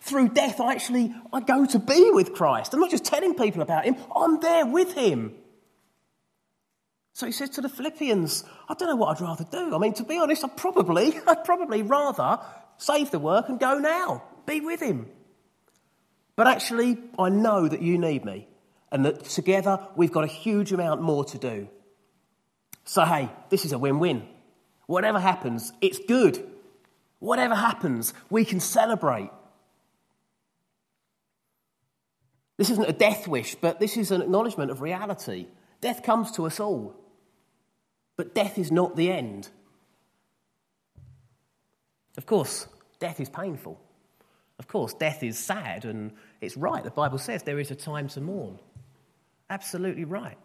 Through 0.00 0.30
death, 0.30 0.60
I 0.60 0.72
actually 0.72 1.14
I 1.32 1.40
go 1.40 1.66
to 1.66 1.78
be 1.78 2.10
with 2.10 2.34
Christ. 2.34 2.74
I'm 2.74 2.80
not 2.80 2.90
just 2.90 3.04
telling 3.04 3.34
people 3.34 3.62
about 3.62 3.84
him, 3.84 3.96
I'm 4.14 4.40
there 4.40 4.66
with 4.66 4.94
him. 4.94 5.34
So 7.20 7.26
he 7.26 7.32
says 7.32 7.50
to 7.50 7.60
the 7.60 7.68
Philippians, 7.68 8.44
I 8.66 8.72
don't 8.72 8.88
know 8.88 8.96
what 8.96 9.14
I'd 9.14 9.20
rather 9.20 9.44
do. 9.44 9.74
I 9.74 9.78
mean, 9.78 9.92
to 9.92 10.04
be 10.04 10.18
honest, 10.18 10.42
I'd 10.42 10.56
probably, 10.56 11.14
I'd 11.26 11.44
probably 11.44 11.82
rather 11.82 12.38
save 12.78 13.10
the 13.10 13.18
work 13.18 13.50
and 13.50 13.60
go 13.60 13.76
now, 13.76 14.22
be 14.46 14.62
with 14.62 14.80
him. 14.80 15.06
But 16.34 16.46
actually, 16.46 16.96
I 17.18 17.28
know 17.28 17.68
that 17.68 17.82
you 17.82 17.98
need 17.98 18.24
me 18.24 18.48
and 18.90 19.04
that 19.04 19.24
together 19.24 19.86
we've 19.96 20.10
got 20.10 20.24
a 20.24 20.28
huge 20.28 20.72
amount 20.72 21.02
more 21.02 21.26
to 21.26 21.36
do. 21.36 21.68
So, 22.86 23.04
hey, 23.04 23.28
this 23.50 23.66
is 23.66 23.72
a 23.72 23.78
win 23.78 23.98
win. 23.98 24.26
Whatever 24.86 25.20
happens, 25.20 25.74
it's 25.82 25.98
good. 25.98 26.42
Whatever 27.18 27.54
happens, 27.54 28.14
we 28.30 28.46
can 28.46 28.60
celebrate. 28.60 29.28
This 32.56 32.70
isn't 32.70 32.88
a 32.88 32.94
death 32.94 33.28
wish, 33.28 33.56
but 33.56 33.78
this 33.78 33.98
is 33.98 34.10
an 34.10 34.22
acknowledgement 34.22 34.70
of 34.70 34.80
reality. 34.80 35.48
Death 35.82 36.02
comes 36.02 36.30
to 36.32 36.46
us 36.46 36.58
all. 36.58 36.96
But 38.20 38.34
death 38.34 38.58
is 38.58 38.70
not 38.70 38.96
the 38.96 39.10
end. 39.10 39.48
Of 42.18 42.26
course, 42.26 42.66
death 42.98 43.18
is 43.18 43.30
painful. 43.30 43.80
Of 44.58 44.68
course, 44.68 44.92
death 44.92 45.22
is 45.22 45.38
sad, 45.38 45.86
and 45.86 46.12
it's 46.42 46.54
right. 46.54 46.84
The 46.84 46.90
Bible 46.90 47.16
says 47.16 47.44
there 47.44 47.58
is 47.58 47.70
a 47.70 47.74
time 47.74 48.08
to 48.08 48.20
mourn. 48.20 48.58
Absolutely 49.48 50.04
right. 50.04 50.36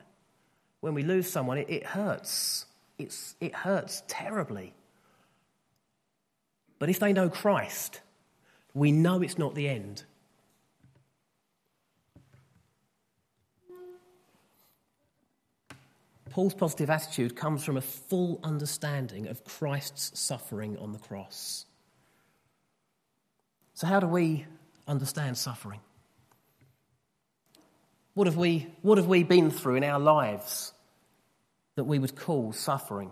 When 0.79 0.93
we 0.93 1.03
lose 1.03 1.29
someone, 1.29 1.57
it, 1.57 1.69
it 1.69 1.85
hurts. 1.85 2.65
It's, 2.97 3.35
it 3.41 3.53
hurts 3.53 4.03
terribly. 4.07 4.73
But 6.79 6.89
if 6.89 6.99
they 6.99 7.11
know 7.11 7.27
Christ, 7.27 7.99
we 8.73 8.93
know 8.93 9.21
it's 9.21 9.37
not 9.37 9.53
the 9.53 9.67
end. 9.67 10.05
Paul's 16.35 16.53
positive 16.53 16.89
attitude 16.89 17.37
comes 17.37 17.63
from 17.63 17.77
a 17.77 17.81
full 17.81 18.41
understanding 18.43 19.27
of 19.27 19.45
Christ's 19.45 20.19
suffering 20.19 20.77
on 20.79 20.91
the 20.91 20.99
cross. 20.99 21.65
So, 23.73 23.87
how 23.87 24.01
do 24.01 24.07
we 24.07 24.45
understand 24.85 25.37
suffering? 25.37 25.79
What 28.15 28.27
have 28.27 28.35
we, 28.35 28.67
what 28.81 28.97
have 28.97 29.07
we 29.07 29.23
been 29.23 29.49
through 29.49 29.75
in 29.75 29.85
our 29.85 29.97
lives 29.97 30.73
that 31.75 31.85
we 31.85 31.99
would 31.99 32.17
call 32.17 32.51
suffering? 32.51 33.11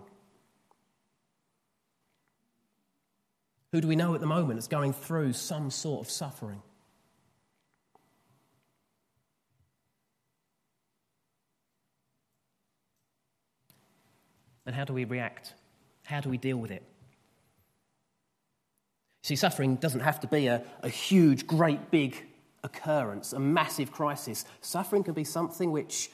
Who 3.72 3.80
do 3.80 3.88
we 3.88 3.96
know 3.96 4.14
at 4.14 4.20
the 4.20 4.26
moment 4.26 4.58
is 4.58 4.68
going 4.68 4.92
through 4.92 5.32
some 5.32 5.70
sort 5.70 6.04
of 6.04 6.10
suffering? 6.10 6.60
And 14.66 14.74
how 14.74 14.84
do 14.84 14.92
we 14.92 15.04
react? 15.04 15.54
How 16.04 16.20
do 16.20 16.28
we 16.28 16.38
deal 16.38 16.56
with 16.56 16.70
it? 16.70 16.82
See, 19.22 19.36
suffering 19.36 19.76
doesn't 19.76 20.00
have 20.00 20.20
to 20.20 20.26
be 20.26 20.48
a, 20.48 20.62
a 20.82 20.88
huge, 20.88 21.46
great, 21.46 21.90
big 21.90 22.26
occurrence, 22.62 23.32
a 23.32 23.38
massive 23.38 23.90
crisis. 23.90 24.44
Suffering 24.60 25.02
can 25.02 25.14
be 25.14 25.24
something 25.24 25.72
which, 25.72 26.10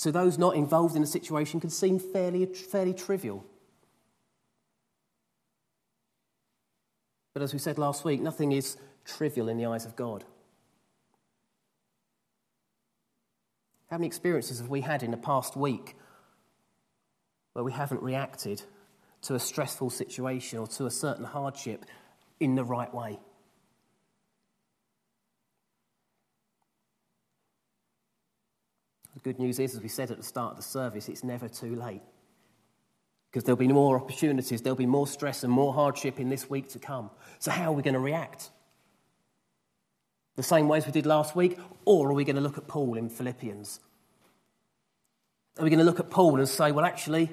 to 0.00 0.12
those 0.12 0.38
not 0.38 0.56
involved 0.56 0.94
in 0.94 1.02
the 1.02 1.06
situation, 1.06 1.60
can 1.60 1.70
seem 1.70 1.98
fairly, 1.98 2.46
fairly 2.46 2.94
trivial. 2.94 3.44
But 7.34 7.42
as 7.42 7.52
we 7.52 7.58
said 7.58 7.76
last 7.76 8.04
week, 8.04 8.22
nothing 8.22 8.52
is 8.52 8.78
trivial 9.04 9.48
in 9.50 9.58
the 9.58 9.66
eyes 9.66 9.84
of 9.84 9.94
God. 9.94 10.24
How 13.90 13.98
many 13.98 14.06
experiences 14.06 14.58
have 14.58 14.68
we 14.68 14.80
had 14.80 15.02
in 15.02 15.10
the 15.10 15.16
past 15.18 15.56
week 15.56 15.96
where 17.56 17.64
we 17.64 17.72
haven't 17.72 18.02
reacted 18.02 18.62
to 19.22 19.34
a 19.34 19.38
stressful 19.38 19.88
situation 19.88 20.58
or 20.58 20.66
to 20.66 20.84
a 20.84 20.90
certain 20.90 21.24
hardship 21.24 21.86
in 22.38 22.54
the 22.54 22.62
right 22.62 22.92
way. 22.92 23.18
The 29.14 29.20
good 29.20 29.38
news 29.38 29.58
is, 29.58 29.74
as 29.74 29.80
we 29.80 29.88
said 29.88 30.10
at 30.10 30.18
the 30.18 30.22
start 30.22 30.50
of 30.50 30.56
the 30.58 30.62
service, 30.64 31.08
it's 31.08 31.24
never 31.24 31.48
too 31.48 31.74
late. 31.74 32.02
Because 33.30 33.44
there'll 33.44 33.56
be 33.56 33.68
more 33.68 33.96
opportunities, 33.96 34.60
there'll 34.60 34.76
be 34.76 34.84
more 34.84 35.06
stress 35.06 35.42
and 35.42 35.50
more 35.50 35.72
hardship 35.72 36.20
in 36.20 36.28
this 36.28 36.50
week 36.50 36.68
to 36.72 36.78
come. 36.78 37.08
So, 37.38 37.50
how 37.50 37.70
are 37.70 37.74
we 37.74 37.82
going 37.82 37.94
to 37.94 38.00
react? 38.00 38.50
The 40.34 40.42
same 40.42 40.68
way 40.68 40.76
as 40.76 40.84
we 40.84 40.92
did 40.92 41.06
last 41.06 41.34
week, 41.34 41.58
or 41.86 42.10
are 42.10 42.12
we 42.12 42.24
going 42.24 42.36
to 42.36 42.42
look 42.42 42.58
at 42.58 42.68
Paul 42.68 42.96
in 42.96 43.08
Philippians? 43.08 43.80
Are 45.58 45.64
we 45.64 45.70
going 45.70 45.78
to 45.78 45.86
look 45.86 46.00
at 46.00 46.10
Paul 46.10 46.38
and 46.38 46.46
say, 46.46 46.70
well, 46.70 46.84
actually, 46.84 47.30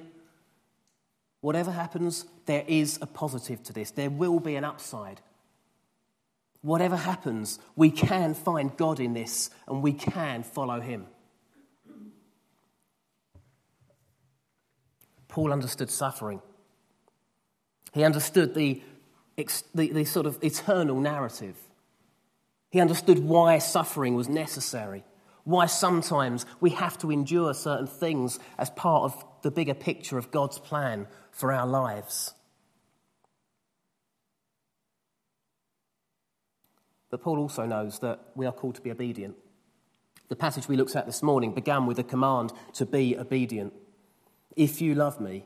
Whatever 1.44 1.72
happens, 1.72 2.24
there 2.46 2.64
is 2.70 2.98
a 3.02 3.06
positive 3.06 3.62
to 3.64 3.74
this. 3.74 3.92
There 3.92 4.10
will 4.10 4.40
be 4.40 4.56
an 4.56 4.64
upside. 4.64 5.20
Whatever 6.62 6.96
happens, 6.96 7.60
we 7.76 7.92
can 7.92 8.34
find 8.34 8.78
God 8.78 9.02
in 9.02 9.14
this 9.14 9.50
and 9.68 9.84
we 9.84 9.92
can 9.92 10.44
follow 10.44 10.80
Him. 10.80 11.06
Paul 15.28 15.52
understood 15.52 15.92
suffering. 15.92 16.42
He 17.92 18.06
understood 18.06 18.56
the, 18.56 18.82
the, 19.36 19.92
the, 19.92 20.06
sort 20.06 20.26
of 20.26 20.42
eternal 20.42 21.02
narrative. 21.02 21.58
He 22.70 22.80
understood 22.80 23.20
why 23.20 23.58
suffering 23.58 24.16
was 24.16 24.30
necessary, 24.30 25.04
why 25.44 25.66
sometimes 25.66 26.46
we 26.60 26.72
have 26.72 26.98
to 27.00 27.12
endure 27.12 27.54
certain 27.54 27.88
things 27.88 28.40
as 28.58 28.70
part 28.70 29.04
of 29.04 29.26
the 29.42 29.52
bigger 29.52 29.74
picture 29.74 30.18
of 30.18 30.32
God's 30.32 30.58
plan 30.58 31.08
for 31.32 31.52
our 31.52 31.68
lives. 31.68 32.34
But 37.10 37.22
Paul 37.22 37.40
also 37.40 37.66
knows 37.66 38.00
that 38.00 38.20
we 38.36 38.46
are 38.46 38.52
called 38.52 38.76
to 38.76 38.82
be 38.82 38.90
obedient. 38.90 39.36
The 40.30 40.36
passage 40.36 40.68
we 40.68 40.78
looked 40.78 40.96
at 40.96 41.06
this 41.06 41.22
morning 41.22 41.54
began 41.54 41.86
with 41.86 42.00
a 42.00 42.04
command 42.04 42.54
to 42.74 42.86
be 42.86 43.18
obedient. 43.18 43.74
If 44.56 44.82
you 44.82 44.96
love 44.96 45.20
me, 45.20 45.46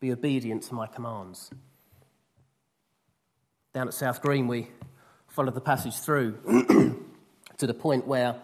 be 0.00 0.12
obedient 0.12 0.62
to 0.64 0.74
my 0.74 0.86
commands. 0.86 1.50
Down 3.74 3.88
at 3.88 3.94
South 3.94 4.22
Green, 4.22 4.46
we 4.46 4.68
followed 5.28 5.54
the 5.54 5.60
passage 5.60 5.96
through 5.96 6.38
to 7.58 7.66
the 7.66 7.74
point 7.74 8.06
where 8.06 8.36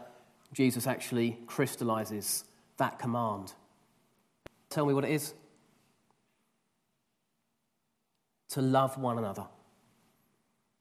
Jesus 0.53 0.87
actually 0.87 1.39
crystallizes 1.47 2.45
that 2.77 2.99
command. 2.99 3.53
Tell 4.69 4.87
me 4.87 4.95
what 4.95 5.05
it 5.05 5.11
is. 5.11 5.35
To 8.51 8.61
love 8.61 8.99
one 8.99 9.19
another. 9.19 9.47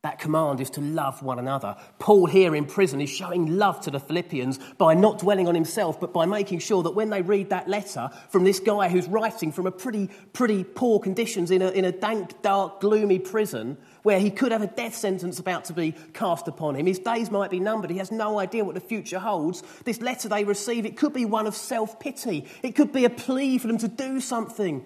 That 0.03 0.17
command 0.17 0.61
is 0.61 0.71
to 0.71 0.81
love 0.81 1.21
one 1.21 1.37
another. 1.37 1.75
Paul, 1.99 2.25
here 2.25 2.55
in 2.55 2.65
prison, 2.65 3.01
is 3.01 3.09
showing 3.09 3.59
love 3.59 3.81
to 3.81 3.91
the 3.91 3.99
Philippians 3.99 4.57
by 4.79 4.95
not 4.95 5.19
dwelling 5.19 5.47
on 5.47 5.53
himself, 5.53 5.99
but 5.99 6.11
by 6.11 6.25
making 6.25 6.57
sure 6.57 6.81
that 6.81 6.95
when 6.95 7.11
they 7.11 7.21
read 7.21 7.51
that 7.51 7.67
letter 7.67 8.09
from 8.29 8.43
this 8.43 8.59
guy 8.59 8.89
who's 8.89 9.07
writing 9.07 9.51
from 9.51 9.67
a 9.67 9.71
pretty, 9.71 10.09
pretty 10.33 10.63
poor 10.63 10.99
conditions 10.99 11.51
in 11.51 11.61
a, 11.61 11.69
in 11.69 11.85
a 11.85 11.91
dank, 11.91 12.41
dark, 12.41 12.81
gloomy 12.81 13.19
prison, 13.19 13.77
where 14.01 14.19
he 14.19 14.31
could 14.31 14.51
have 14.51 14.63
a 14.63 14.67
death 14.67 14.95
sentence 14.95 15.37
about 15.37 15.65
to 15.65 15.73
be 15.73 15.93
cast 16.13 16.47
upon 16.47 16.75
him. 16.75 16.87
His 16.87 16.97
days 16.97 17.29
might 17.29 17.51
be 17.51 17.59
numbered. 17.59 17.91
He 17.91 17.99
has 17.99 18.11
no 18.11 18.39
idea 18.39 18.65
what 18.65 18.73
the 18.73 18.81
future 18.81 19.19
holds. 19.19 19.61
This 19.85 20.01
letter 20.01 20.27
they 20.27 20.45
receive, 20.45 20.87
it 20.87 20.97
could 20.97 21.13
be 21.13 21.25
one 21.25 21.45
of 21.45 21.53
self 21.53 21.99
pity. 21.99 22.47
It 22.63 22.75
could 22.75 22.91
be 22.91 23.05
a 23.05 23.09
plea 23.11 23.59
for 23.59 23.67
them 23.67 23.77
to 23.77 23.87
do 23.87 24.19
something. 24.19 24.83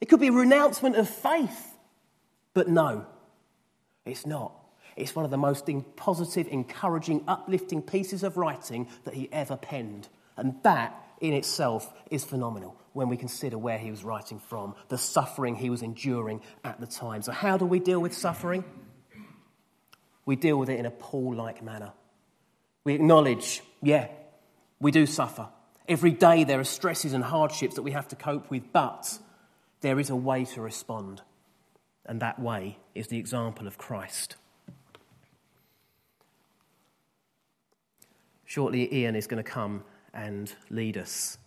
It 0.00 0.06
could 0.06 0.18
be 0.18 0.28
a 0.28 0.32
renouncement 0.32 0.96
of 0.96 1.08
faith. 1.08 1.68
But 2.54 2.68
no, 2.68 3.06
it's 4.04 4.26
not. 4.26 4.52
It's 4.96 5.14
one 5.14 5.24
of 5.24 5.30
the 5.30 5.38
most 5.38 5.68
positive, 5.96 6.46
encouraging, 6.48 7.24
uplifting 7.26 7.82
pieces 7.82 8.22
of 8.22 8.36
writing 8.36 8.88
that 9.04 9.14
he 9.14 9.28
ever 9.32 9.56
penned. 9.56 10.08
And 10.36 10.56
that 10.64 10.94
in 11.20 11.32
itself 11.32 11.92
is 12.10 12.24
phenomenal 12.24 12.76
when 12.92 13.08
we 13.08 13.16
consider 13.16 13.56
where 13.56 13.78
he 13.78 13.90
was 13.90 14.04
writing 14.04 14.38
from, 14.38 14.74
the 14.88 14.98
suffering 14.98 15.54
he 15.54 15.70
was 15.70 15.82
enduring 15.82 16.42
at 16.62 16.80
the 16.80 16.86
time. 16.86 17.22
So, 17.22 17.32
how 17.32 17.56
do 17.56 17.64
we 17.64 17.78
deal 17.78 18.00
with 18.00 18.12
suffering? 18.12 18.64
We 20.26 20.36
deal 20.36 20.58
with 20.58 20.68
it 20.68 20.78
in 20.78 20.86
a 20.86 20.90
Paul 20.90 21.34
like 21.34 21.62
manner. 21.62 21.92
We 22.84 22.94
acknowledge, 22.94 23.62
yeah, 23.82 24.08
we 24.80 24.90
do 24.90 25.06
suffer. 25.06 25.48
Every 25.88 26.10
day 26.10 26.44
there 26.44 26.60
are 26.60 26.64
stresses 26.64 27.12
and 27.12 27.24
hardships 27.24 27.76
that 27.76 27.82
we 27.82 27.92
have 27.92 28.08
to 28.08 28.16
cope 28.16 28.50
with, 28.50 28.72
but 28.72 29.18
there 29.80 29.98
is 29.98 30.10
a 30.10 30.16
way 30.16 30.44
to 30.46 30.60
respond. 30.60 31.22
And 32.06 32.20
that 32.20 32.38
way 32.38 32.78
is 32.94 33.08
the 33.08 33.18
example 33.18 33.66
of 33.66 33.78
Christ. 33.78 34.36
Shortly, 38.44 38.94
Ian 38.94 39.16
is 39.16 39.26
going 39.26 39.42
to 39.42 39.48
come 39.50 39.82
and 40.12 40.52
lead 40.68 40.98
us 40.98 41.38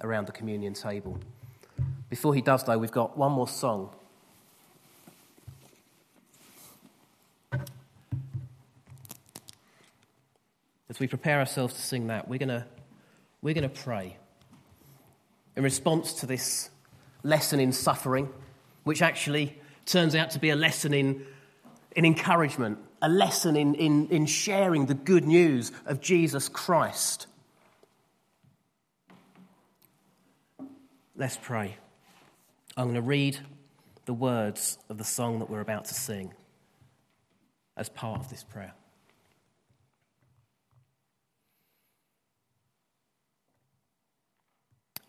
around 0.00 0.26
the 0.26 0.32
communion 0.32 0.74
table. 0.74 1.18
Before 2.10 2.34
he 2.34 2.40
does, 2.40 2.64
though, 2.64 2.78
we've 2.78 2.90
got 2.90 3.16
one 3.16 3.32
more 3.32 3.46
song. 3.46 3.90
As 10.88 10.98
we 10.98 11.06
prepare 11.06 11.38
ourselves 11.38 11.74
to 11.74 11.80
sing 11.80 12.08
that, 12.08 12.28
we're 12.28 12.38
going 12.38 12.48
to, 12.48 12.64
we're 13.42 13.54
to 13.54 13.68
pray 13.68 14.16
in 15.56 15.62
response 15.62 16.12
to 16.14 16.26
this 16.26 16.70
lesson 17.22 17.60
in 17.60 17.72
suffering, 17.72 18.28
which 18.84 19.02
actually 19.02 19.58
turns 19.86 20.14
out 20.14 20.30
to 20.30 20.38
be 20.38 20.50
a 20.50 20.56
lesson 20.56 20.94
in, 20.94 21.24
in 21.94 22.04
encouragement, 22.04 22.78
a 23.02 23.08
lesson 23.08 23.56
in, 23.56 23.74
in, 23.74 24.08
in 24.08 24.26
sharing 24.26 24.86
the 24.86 24.94
good 24.94 25.24
news 25.24 25.72
of 25.86 26.00
Jesus 26.00 26.48
Christ. 26.48 27.26
Let's 31.16 31.38
pray. 31.40 31.76
I'm 32.76 32.86
going 32.86 32.94
to 32.96 33.02
read 33.02 33.38
the 34.06 34.14
words 34.14 34.78
of 34.88 34.98
the 34.98 35.04
song 35.04 35.38
that 35.38 35.48
we're 35.48 35.60
about 35.60 35.84
to 35.86 35.94
sing 35.94 36.32
as 37.76 37.88
part 37.88 38.20
of 38.20 38.28
this 38.30 38.42
prayer. 38.42 38.74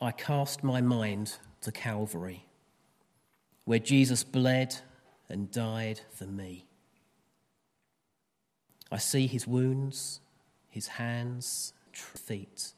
I 0.01 0.11
cast 0.11 0.63
my 0.63 0.81
mind 0.81 1.37
to 1.61 1.71
Calvary, 1.71 2.45
where 3.65 3.79
Jesus 3.79 4.23
bled 4.23 4.75
and 5.27 5.51
died 5.51 5.99
for 6.11 6.25
me. 6.25 6.65
I 8.91 8.97
see 8.97 9.27
his 9.27 9.45
wounds, 9.45 10.21
his 10.69 10.87
hands, 10.87 11.73
feet, 12.25 12.73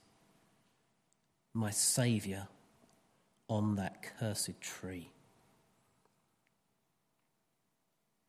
my 1.54 1.70
Saviour 1.72 2.48
on 3.48 3.76
that 3.76 4.04
cursed 4.20 4.60
tree. 4.62 5.12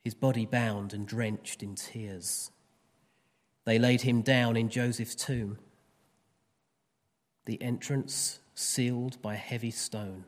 His 0.04 0.14
body 0.14 0.46
bound 0.46 0.94
and 0.94 1.06
drenched 1.06 1.62
in 1.62 1.74
tears. 1.74 2.50
They 3.64 3.78
laid 3.78 4.02
him 4.02 4.22
down 4.22 4.56
in 4.56 4.70
Joseph's 4.70 5.14
tomb. 5.14 5.58
The 7.44 7.60
entrance 7.60 8.38
sealed 8.54 9.20
by 9.20 9.34
heavy 9.34 9.70
stone. 9.70 10.24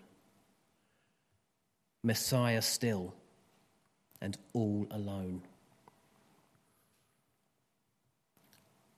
Messiah 2.02 2.62
still 2.62 3.14
and 4.21 4.37
all 4.52 4.87
alone. 4.90 5.42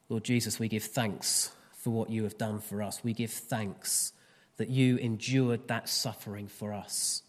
Lord 0.09 0.25
Jesus, 0.25 0.59
we 0.59 0.69
give 0.69 0.85
thanks 0.85 1.53
for 1.73 1.91
what 1.91 2.11
you 2.11 2.25
have 2.25 2.39
done 2.39 2.61
for 2.61 2.83
us. 2.83 3.03
We 3.03 3.13
give 3.13 3.31
thanks 3.31 4.13
that 4.57 4.69
you 4.69 4.97
endured 4.99 5.69
that 5.69 5.89
suffering 5.89 6.47
for 6.47 6.73
us, 6.73 7.23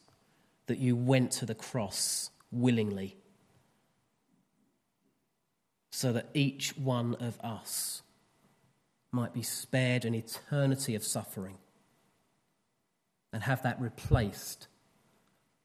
that 0.68 0.80
you 0.80 0.96
went 0.96 1.32
to 1.32 1.46
the 1.46 1.56
cross 1.56 2.30
willingly, 2.52 3.16
so 5.92 6.12
that 6.14 6.30
each 6.34 6.78
one 6.78 7.16
of 7.16 7.40
us 7.42 8.02
might 9.12 9.34
be 9.34 9.44
spared 9.44 10.06
an 10.06 10.14
eternity 10.14 10.96
of 10.96 11.04
suffering 11.04 11.58
and 13.32 13.44
have 13.44 13.64
that 13.64 13.80
replaced 13.80 14.68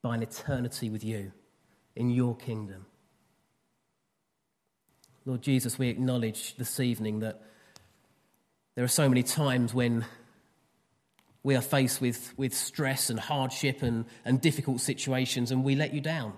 by 0.02 0.14
an 0.14 0.22
eternity 0.22 0.90
with 0.90 1.04
you 1.04 1.32
in 1.96 2.10
your 2.10 2.36
kingdom. 2.36 2.86
Lord 5.24 5.42
Jesus, 5.42 5.78
we 5.78 5.88
acknowledge 5.88 6.56
this 6.56 6.80
evening 6.80 7.20
that 7.20 7.42
there 8.74 8.84
are 8.84 8.88
so 8.88 9.08
many 9.08 9.22
times 9.22 9.74
when 9.74 10.06
we 11.42 11.56
are 11.56 11.60
faced 11.60 12.00
with, 12.00 12.32
with 12.36 12.54
stress 12.54 13.10
and 13.10 13.18
hardship 13.18 13.82
and, 13.82 14.04
and 14.24 14.40
difficult 14.40 14.80
situations 14.80 15.50
and 15.50 15.64
we 15.64 15.74
let 15.74 15.92
you 15.92 16.00
down. 16.00 16.32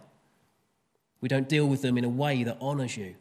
We 1.20 1.28
don't 1.28 1.48
deal 1.48 1.66
with 1.66 1.82
them 1.82 1.98
in 1.98 2.04
a 2.04 2.08
way 2.08 2.44
that 2.44 2.58
honours 2.60 2.96
you. 2.96 3.14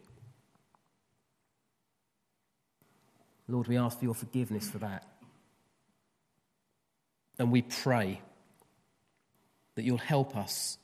Lord, 3.48 3.68
we 3.68 3.78
ask 3.78 4.00
for 4.00 4.06
your 4.06 4.14
forgiveness 4.14 4.70
for 4.70 4.78
that. 4.78 5.06
And 7.38 7.52
we 7.52 7.62
pray 7.64 8.22
that 9.80 9.86
you'll 9.86 9.98
help 9.98 10.36
us 10.36 10.78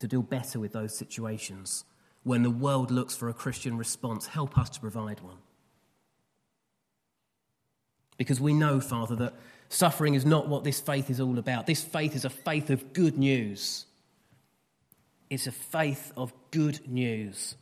to 0.00 0.08
deal 0.08 0.22
better 0.22 0.58
with 0.58 0.72
those 0.72 0.96
situations 0.96 1.84
when 2.22 2.42
the 2.42 2.50
world 2.50 2.90
looks 2.90 3.14
for 3.14 3.28
a 3.28 3.34
Christian 3.34 3.76
response, 3.76 4.26
help 4.26 4.56
us 4.56 4.70
to 4.70 4.80
provide 4.80 5.20
one. 5.20 5.36
Because 8.16 8.40
we 8.40 8.54
know, 8.54 8.80
Father, 8.80 9.14
that 9.16 9.34
suffering 9.68 10.14
is 10.14 10.24
not 10.24 10.48
what 10.48 10.64
this 10.64 10.80
faith 10.80 11.10
is 11.10 11.20
all 11.20 11.38
about. 11.38 11.66
This 11.66 11.84
faith 11.84 12.16
is 12.16 12.24
a 12.24 12.30
faith 12.30 12.70
of 12.70 12.94
good 12.94 13.18
news. 13.18 13.84
It's 15.28 15.46
a 15.46 15.52
faith 15.52 16.12
of 16.16 16.32
good 16.50 16.88
news. 16.88 17.56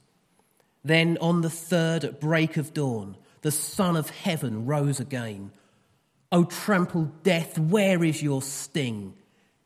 Then 0.85 1.19
on 1.21 1.41
the 1.41 1.51
third 1.51 2.05
at 2.05 2.21
break 2.21 2.57
of 2.57 2.73
dawn, 2.73 3.17
the 3.43 3.51
Son 3.51 3.97
of 3.97 4.11
Heaven 4.11 4.65
rose 4.65 5.01
again. 5.01 5.51
O 6.31 6.45
trampled 6.45 7.25
death, 7.25 7.59
where 7.59 8.05
is 8.05 8.23
your 8.23 8.41
sting? 8.41 9.15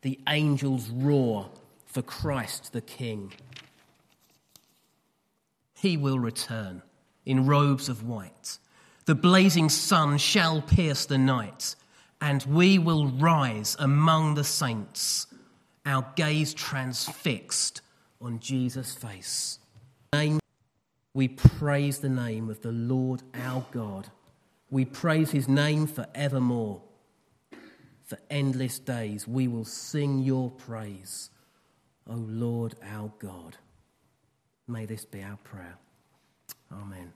The 0.05 0.21
angels 0.29 0.91
roar 0.91 1.49
for 1.87 2.03
Christ 2.03 2.73
the 2.73 2.81
King 2.81 3.33
he 5.85 5.99
will 5.99 6.19
return 6.19 6.81
in 7.27 7.45
robes 7.45 7.91
of 7.91 8.09
white. 8.09 8.57
The 9.05 9.15
blazing 9.15 9.69
sun 9.69 10.17
shall 10.17 10.63
pierce 10.63 11.05
the 11.05 11.19
night, 11.19 11.77
and 12.23 12.43
we 12.45 12.79
will 12.79 13.09
rise 13.09 13.77
among 13.79 14.35
the 14.35 14.45
saints, 14.45 15.27
our 15.85 16.07
gaze 16.17 16.55
transfixed 16.55 17.83
on 18.19 18.41
Jesus' 18.41 18.95
face. 18.95 19.59
We 21.13 21.29
praise 21.29 21.99
the 21.99 22.09
name 22.09 22.49
of 22.49 22.63
the 22.63 22.73
Lord 22.73 23.23
our 23.35 23.67
God. 23.71 24.09
We 24.71 24.87
praise 24.87 25.33
his 25.33 25.49
name 25.49 25.87
forevermore. 25.87 26.81
For 28.05 28.19
endless 28.31 28.79
days 28.79 29.27
we 29.27 29.49
will 29.49 29.65
sing 29.65 30.21
your 30.21 30.51
praise, 30.51 31.31
O 32.09 32.15
Lord 32.15 32.75
our 32.83 33.11
God. 33.19 33.57
May 34.69 34.87
this 34.87 35.05
be 35.05 35.23
our 35.23 35.39
prayer. 35.39 35.77
Amen. 36.73 37.13